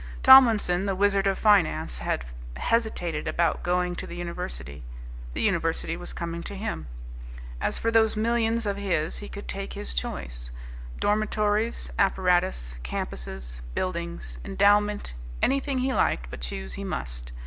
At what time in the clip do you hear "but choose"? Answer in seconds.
16.31-16.73